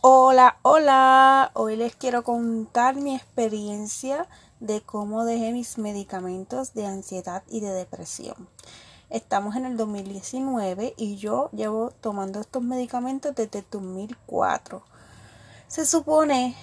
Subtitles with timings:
[0.00, 1.50] Hola, hola.
[1.54, 4.28] Hoy les quiero contar mi experiencia
[4.60, 8.48] de cómo dejé mis medicamentos de ansiedad y de depresión.
[9.10, 14.84] Estamos en el 2019 y yo llevo tomando estos medicamentos desde 2004.
[15.66, 16.54] Se supone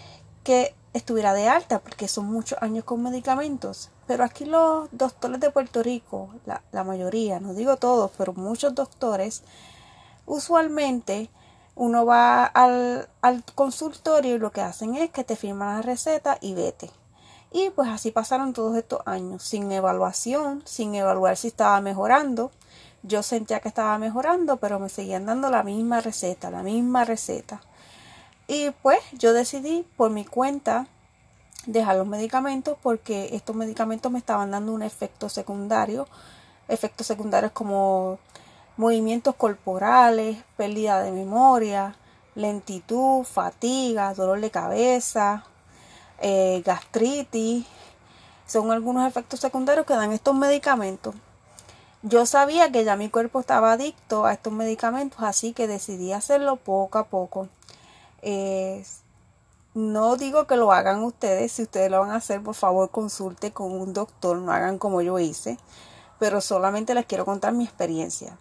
[0.46, 5.52] que estuviera de alta porque son muchos años con medicamentos, pero aquí los doctores de
[5.52, 9.44] Puerto Rico, la, la mayoría, no digo todos, pero muchos doctores,
[10.26, 11.30] usualmente
[11.76, 13.08] uno va al,
[13.54, 16.90] consultorio y lo que hacen es que te firman la receta y vete.
[17.52, 22.52] Y pues así pasaron todos estos años, sin evaluación, sin evaluar si estaba mejorando.
[23.04, 27.62] Yo sentía que estaba mejorando, pero me seguían dando la misma receta, la misma receta.
[28.48, 30.88] Y pues yo decidí por mi cuenta
[31.66, 36.08] dejar los medicamentos porque estos medicamentos me estaban dando un efecto secundario.
[36.68, 38.20] Efectos secundarios como
[38.78, 41.96] movimientos corporales, pérdida de memoria,
[42.36, 45.46] lentitud, fatiga, dolor de cabeza,
[46.20, 47.66] eh, gastritis.
[48.46, 51.16] Son algunos efectos secundarios que dan estos medicamentos.
[52.04, 56.58] Yo sabía que ya mi cuerpo estaba adicto a estos medicamentos, así que decidí hacerlo
[56.58, 57.50] poco a poco.
[59.74, 63.52] no digo que lo hagan ustedes, si ustedes lo van a hacer, por favor consulte
[63.52, 65.58] con un doctor, no hagan como yo hice,
[66.20, 68.38] pero solamente les quiero contar mi experiencia.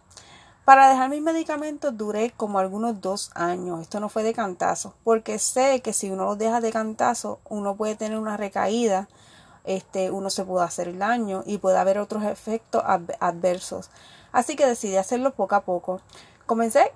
[0.64, 3.82] Para dejar mis medicamentos duré como algunos dos años.
[3.82, 7.76] Esto no fue de cantazo, porque sé que si uno los deja de cantazo, uno
[7.76, 9.08] puede tener una recaída,
[9.64, 12.82] este, uno se puede hacer daño y puede haber otros efectos
[13.20, 13.90] adversos.
[14.32, 16.00] Así que decidí hacerlo poco a poco.
[16.46, 16.92] Comencé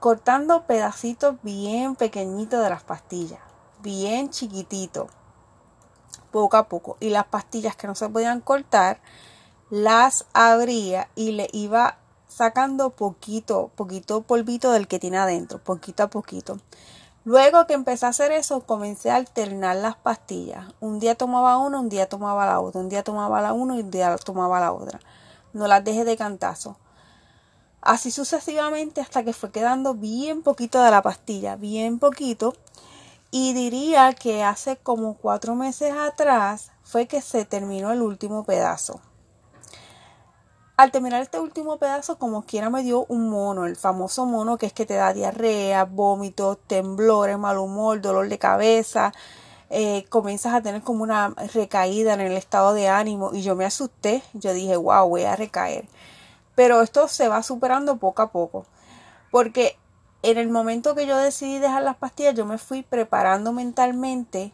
[0.00, 3.40] cortando pedacitos bien pequeñitos de las pastillas,
[3.82, 5.08] bien chiquitito,
[6.30, 6.96] poco a poco.
[7.00, 8.98] Y las pastillas que no se podían cortar,
[9.68, 11.98] las abría y le iba
[12.34, 16.58] sacando poquito, poquito polvito del que tiene adentro, poquito a poquito.
[17.24, 20.66] Luego que empecé a hacer eso, comencé a alternar las pastillas.
[20.80, 23.80] Un día tomaba una, un día tomaba la otra, un día tomaba la una y
[23.80, 24.98] un día tomaba la otra.
[25.52, 26.76] No las dejé de cantazo.
[27.80, 32.54] Así sucesivamente hasta que fue quedando bien poquito de la pastilla, bien poquito.
[33.30, 39.00] Y diría que hace como cuatro meses atrás fue que se terminó el último pedazo.
[40.76, 44.66] Al terminar este último pedazo, como quiera me dio un mono, el famoso mono que
[44.66, 49.12] es que te da diarrea, vómitos, temblores, mal humor, dolor de cabeza,
[49.70, 53.64] eh, comienzas a tener como una recaída en el estado de ánimo y yo me
[53.64, 55.86] asusté, yo dije, wow, voy a recaer.
[56.56, 58.66] Pero esto se va superando poco a poco,
[59.30, 59.78] porque
[60.22, 64.50] en el momento que yo decidí dejar las pastillas, yo me fui preparando mentalmente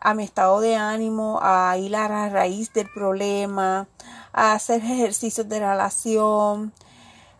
[0.00, 3.88] a mi estado de ánimo, a ir a la raíz del problema,
[4.32, 6.72] a hacer ejercicios de relación.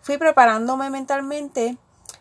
[0.01, 1.77] Fui preparándome mentalmente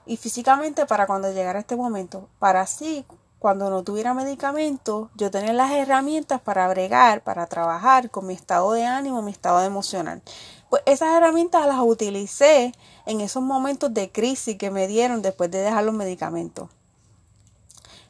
[0.06, 3.06] y físicamente para cuando llegara este momento, para así
[3.40, 8.74] cuando no tuviera medicamento, yo tener las herramientas para bregar, para trabajar con mi estado
[8.74, 10.22] de ánimo, mi estado emocional.
[10.70, 12.74] Pues esas herramientas las utilicé
[13.06, 16.70] en esos momentos de crisis que me dieron después de dejar los medicamentos.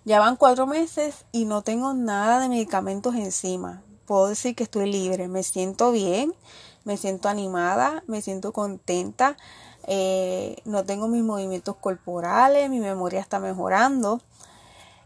[0.04, 4.92] Ya van cuatro meses y no tengo nada de medicamentos encima puedo decir que estoy
[4.92, 6.34] libre, me siento bien,
[6.84, 9.38] me siento animada, me siento contenta,
[9.86, 14.20] eh, no tengo mis movimientos corporales, mi memoria está mejorando.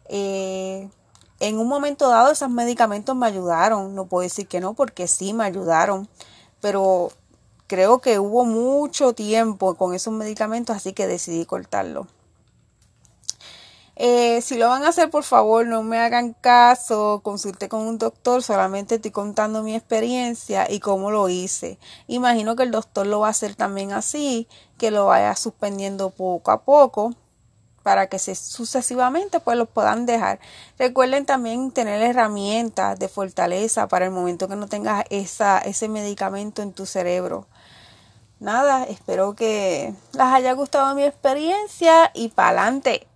[0.06, 0.90] Eh,
[1.42, 5.34] en un momento dado esos medicamentos me ayudaron, no puedo decir que no porque sí
[5.34, 6.08] me ayudaron,
[6.62, 7.12] pero
[7.68, 12.08] creo que hubo mucho tiempo con esos medicamentos, así que decidí cortarlo.
[13.96, 18.00] Eh, si lo van a hacer, por favor, no me hagan caso, consulte con un
[18.00, 21.78] doctor, solamente estoy contando mi experiencia y cómo lo hice.
[22.08, 24.48] Imagino que el doctor lo va a hacer también así,
[24.80, 27.14] que lo vaya suspendiendo poco a poco
[27.84, 30.40] para que se, sucesivamente pues lo puedan dejar.
[30.80, 36.62] Recuerden también tener herramientas de fortaleza para el momento que no tengas esa, ese medicamento
[36.62, 37.46] en tu cerebro.
[38.40, 43.08] Nada, espero que les haya gustado mi experiencia y pa'lante.